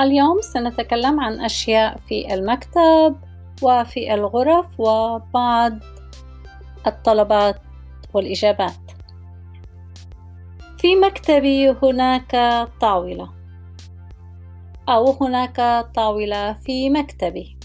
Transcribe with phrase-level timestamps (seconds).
[0.00, 3.16] اليوم سنتكلم عن أشياء في المكتب
[3.62, 5.78] وفي الغرف وبعض
[6.86, 7.56] الطلبات
[8.14, 8.72] والإجابات
[10.78, 12.30] في مكتبي هناك
[12.80, 13.30] طاولة
[14.88, 17.56] أو هناك طاولة في مكتبي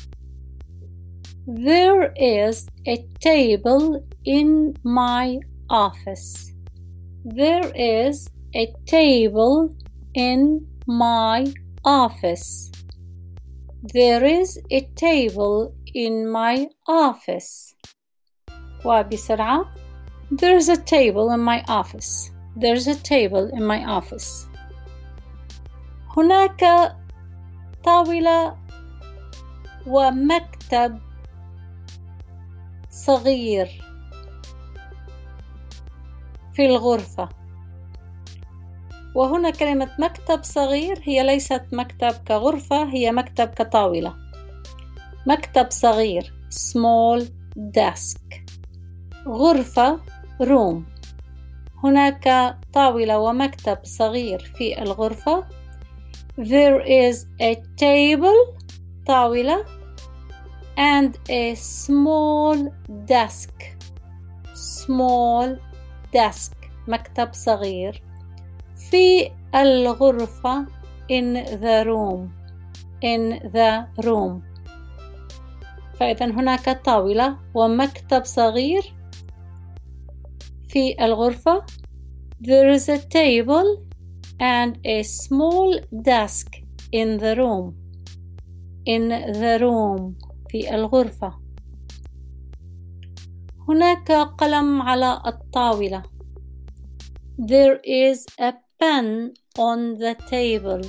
[1.47, 6.53] There is a table in my office.
[7.25, 9.75] There is a table
[10.13, 11.51] in my
[11.84, 12.70] office.
[13.82, 17.74] There is a table in my office.
[18.84, 19.64] وبسرعة
[20.30, 22.30] There's a table in my office.
[22.56, 24.48] There's a table in my office.
[26.16, 26.94] هناك
[27.84, 28.56] طاولة
[29.86, 30.98] ومكتب
[32.90, 33.68] صغير
[36.52, 37.28] في الغرفة
[39.19, 44.15] وهنا كلمة مكتب صغير هي ليست مكتب كغرفة هي مكتب كطاولة.
[45.27, 47.23] مكتب صغير small
[47.57, 48.21] desk.
[49.27, 49.99] غرفة
[50.43, 50.83] room.
[51.83, 55.47] هناك طاولة ومكتب صغير في الغرفة.
[56.37, 58.61] There is a table
[59.07, 59.65] طاولة.
[60.77, 62.57] And a small
[62.89, 63.53] desk.
[64.55, 65.59] Small
[66.13, 66.55] desk
[66.87, 68.08] مكتب صغير.
[68.91, 70.65] في الغرفة
[71.11, 72.29] in the room
[73.03, 74.41] in the room
[75.99, 78.93] فإذا هناك طاولة ومكتب صغير
[80.67, 81.65] في الغرفة
[82.41, 83.85] there is a table
[84.39, 86.47] and a small desk
[86.91, 87.73] in the room
[88.85, 90.13] in the room
[90.49, 91.39] في الغرفة
[93.69, 96.03] هناك قلم على الطاولة
[97.39, 100.82] there is a pen on the table.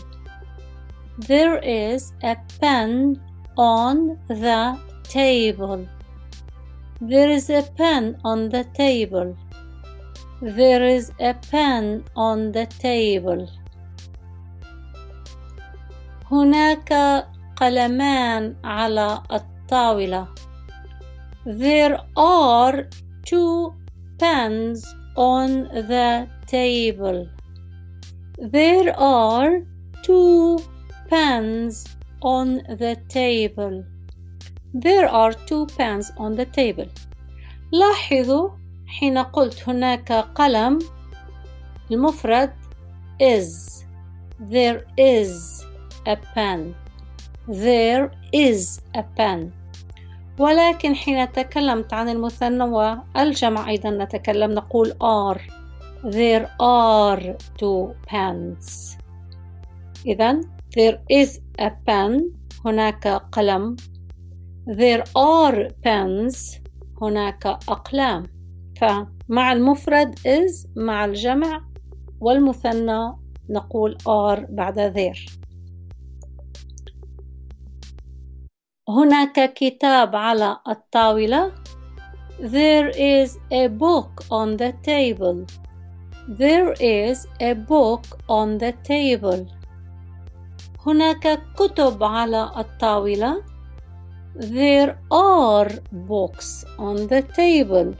[1.17, 3.21] There is a pen
[3.57, 5.87] on the table.
[6.99, 9.37] There is a pen on the table.
[10.41, 13.47] There is a pen on the table.
[16.31, 16.91] هناك
[17.55, 20.27] قلمان على الطاولة.
[21.45, 22.89] There are
[23.23, 23.73] two
[24.19, 24.83] pens
[25.15, 27.29] on the table.
[28.40, 29.60] There are
[30.02, 30.60] two
[31.10, 31.84] pens
[32.22, 33.84] on the table.
[34.72, 36.86] There are two pens on the table.
[37.72, 38.50] لاحظوا
[38.86, 40.78] حين قلت هناك قلم
[41.90, 42.52] المفرد
[43.20, 43.84] is
[44.40, 45.62] there is
[46.06, 46.74] a pen
[47.46, 49.52] there is a pen
[50.38, 55.59] ولكن حين تكلمت عن المثنى والجمع أيضا نتكلم نقول are
[56.04, 58.96] There are two pens.
[60.06, 60.40] إذا
[60.76, 62.32] there is a pen
[62.64, 63.76] هناك قلم.
[64.66, 66.60] There are pens
[67.02, 68.26] هناك أقلام.
[68.80, 71.64] فمع المفرد is مع الجمع
[72.20, 73.12] والمثنى
[73.50, 75.40] نقول are بعد there.
[78.88, 81.52] هناك كتاب على الطاولة.
[82.40, 85.46] There is a book on the table.
[86.38, 89.46] There is a book on the table.
[90.86, 93.42] هناك كتب على الطاولة.
[94.36, 97.96] There are books on the table.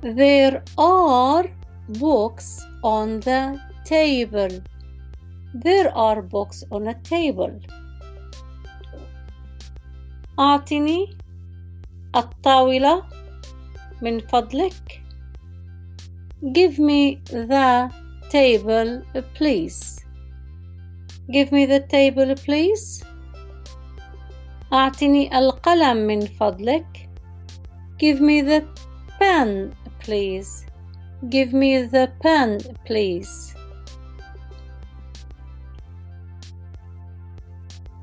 [0.00, 1.44] There are
[1.88, 4.62] books on the table.
[5.54, 7.60] There are books on a table.
[10.38, 11.16] أعطني
[12.16, 13.02] الطاولة
[14.02, 15.03] من فضلك.
[16.53, 17.91] Give me the
[18.29, 19.01] table,
[19.33, 19.99] please.
[21.31, 23.03] Give me the table, please.
[24.73, 27.09] أعطني القلم من فضلك.
[27.97, 28.63] Give me the
[29.19, 30.65] pen, please.
[31.29, 33.55] Give me the pen, please.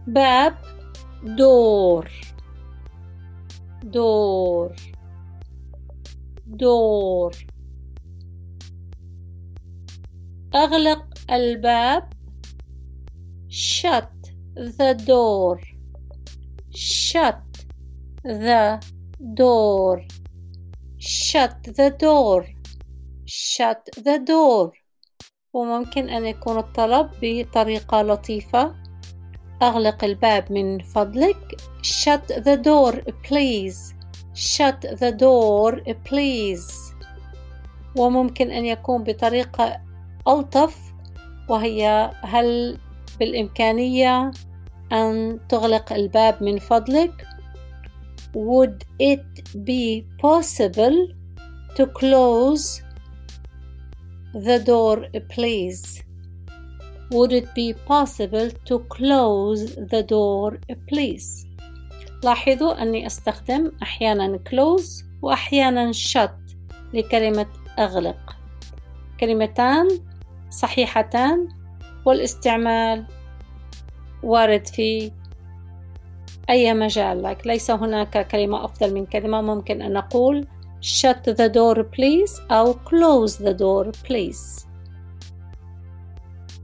[0.07, 0.55] باب
[1.37, 2.05] door
[3.91, 4.75] door
[6.57, 7.33] door
[10.56, 12.04] أغلق الباب
[13.50, 14.12] shut
[14.56, 15.60] the door
[16.76, 17.42] shut
[18.24, 18.80] the
[19.34, 20.02] door
[20.98, 22.46] shut the door
[23.26, 24.72] shut the door
[25.54, 28.76] وممكن أن يكون الطلب بطريقة لطيفة
[29.62, 32.94] أغلق الباب من فضلك shut the door
[33.28, 33.94] please
[34.34, 36.94] shut the door please
[37.98, 39.91] وممكن أن يكون بطريقة
[40.28, 40.94] ألطف
[41.50, 42.78] وهي هل
[43.20, 44.32] بالإمكانية
[44.92, 47.28] أن تغلق الباب من فضلك
[48.34, 51.08] Would it be possible
[51.76, 52.82] to close
[54.34, 56.04] the door please
[57.12, 61.48] Would it be possible to close the door please
[62.24, 66.56] لاحظوا أني أستخدم أحيانا close وأحيانا shut
[66.94, 67.48] لكلمة
[67.80, 68.36] أغلق
[69.20, 70.11] كلمتان
[70.52, 71.48] صحيحتان
[72.06, 73.06] والاستعمال
[74.24, 75.12] وارد في
[76.50, 80.48] أي مجال لك ليس هناك كلمة أفضل من كلمة ممكن أن نقول
[80.82, 84.66] shut the door please أو close the door please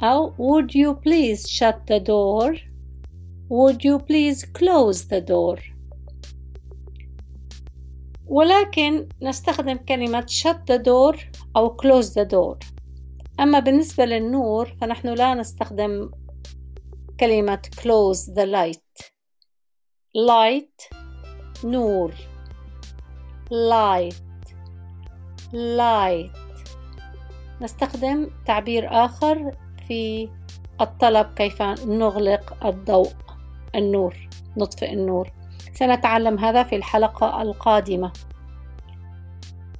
[0.03, 2.55] أو would you please shut the door
[3.49, 5.59] would you please close the door
[8.25, 11.19] ولكن نستخدم كلمة shut the door
[11.55, 12.76] أو close the door
[13.39, 16.11] أما بالنسبة للنور فنحن لا نستخدم
[17.19, 19.11] كلمة close the light.
[20.17, 20.97] Light
[21.63, 22.13] نور.
[23.49, 24.53] Light.
[25.53, 26.37] Light.
[27.61, 29.51] نستخدم تعبير آخر
[29.87, 30.29] في
[30.81, 33.11] الطلب كيف نغلق الضوء
[33.75, 35.31] النور نطفئ النور.
[35.73, 38.11] سنتعلم هذا في الحلقة القادمة.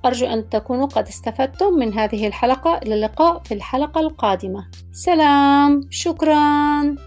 [0.05, 4.67] أرجو أن تكونوا قد استفدتم من هذه الحلقة إلى اللقاء في الحلقة القادمة.
[4.91, 5.81] سلام.
[5.89, 7.06] شكراً.